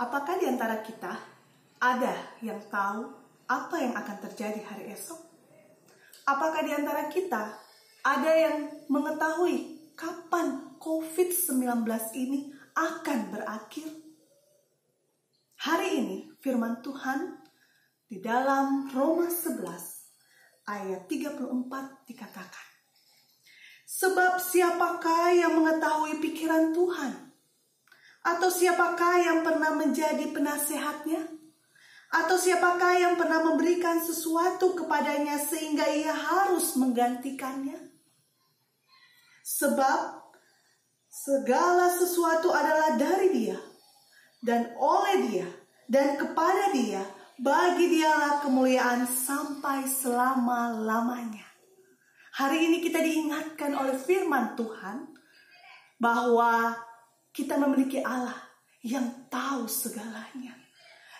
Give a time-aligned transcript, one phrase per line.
[0.00, 1.12] Apakah di antara kita
[1.76, 3.04] ada yang tahu
[3.44, 5.20] apa yang akan terjadi hari esok?
[6.24, 7.52] Apakah di antara kita
[8.00, 11.84] ada yang mengetahui kapan COVID-19
[12.16, 13.92] ini akan berakhir?
[15.68, 17.36] Hari ini firman Tuhan
[18.08, 19.60] di dalam Roma 11
[20.64, 22.66] ayat 34 dikatakan
[23.84, 27.29] Sebab siapakah yang mengetahui pikiran Tuhan?
[28.20, 31.24] Atau siapakah yang pernah menjadi penasehatnya?
[32.10, 37.78] Atau siapakah yang pernah memberikan sesuatu kepadanya sehingga ia harus menggantikannya?
[39.46, 40.20] Sebab
[41.06, 43.58] segala sesuatu adalah dari dia
[44.42, 45.48] dan oleh dia
[45.86, 47.02] dan kepada dia
[47.40, 51.46] bagi dialah kemuliaan sampai selama-lamanya.
[52.36, 55.08] Hari ini kita diingatkan oleh firman Tuhan
[55.96, 56.76] bahwa
[57.30, 58.36] kita memiliki Allah
[58.82, 60.56] yang tahu segalanya.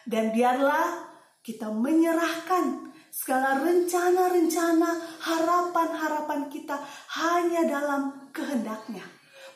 [0.04, 1.06] Dan biarlah
[1.40, 4.90] kita menyerahkan segala rencana-rencana,
[5.22, 6.78] harapan-harapan kita
[7.20, 9.04] hanya dalam kehendaknya.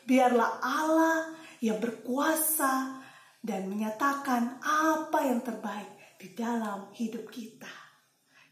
[0.04, 1.32] Biarlah Allah
[1.64, 3.00] yang berkuasa
[3.40, 7.72] dan menyatakan apa yang terbaik di dalam hidup kita.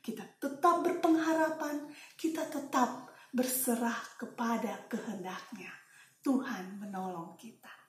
[0.03, 1.87] Kita tetap berpengharapan,
[2.17, 5.71] kita tetap berserah kepada kehendaknya.
[6.23, 7.82] Tuhan menolong kita.